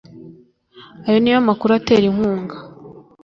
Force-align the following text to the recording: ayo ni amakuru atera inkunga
ayo 1.07 1.17
ni 1.21 1.31
amakuru 1.39 1.71
atera 1.73 2.03
inkunga 2.09 2.57